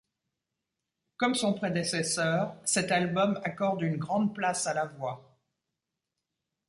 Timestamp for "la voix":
4.73-5.37